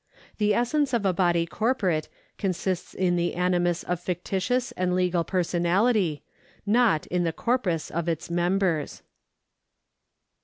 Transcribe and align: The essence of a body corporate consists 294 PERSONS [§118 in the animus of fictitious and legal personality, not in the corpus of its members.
The 0.39 0.55
essence 0.55 0.93
of 0.93 1.05
a 1.05 1.13
body 1.13 1.45
corporate 1.45 2.09
consists 2.39 2.93
294 2.93 2.95
PERSONS 2.95 3.03
[§118 3.03 3.07
in 3.07 3.15
the 3.17 3.35
animus 3.69 3.83
of 3.83 3.99
fictitious 3.99 4.71
and 4.71 4.95
legal 4.95 5.23
personality, 5.23 6.23
not 6.65 7.05
in 7.05 7.23
the 7.23 7.31
corpus 7.31 7.91
of 7.91 8.09
its 8.09 8.31
members. 8.31 9.03